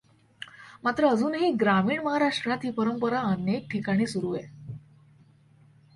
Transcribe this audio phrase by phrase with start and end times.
[0.83, 4.47] मात्र अजूनही ग्रामीण महारापष्ट्रात ही परंपरा अनेक ठिकाणी सुरू आहे.